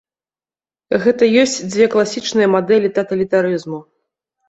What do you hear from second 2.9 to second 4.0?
таталітарызму.